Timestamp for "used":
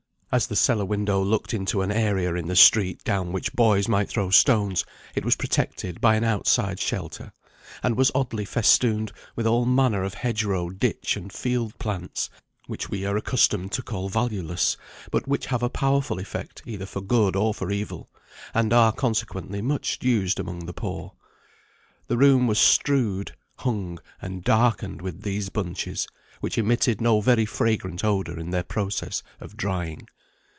20.01-20.39